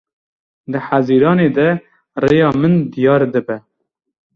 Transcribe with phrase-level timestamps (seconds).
[0.71, 1.69] Di hezîranê de
[2.23, 3.57] rêya min diyar dibe.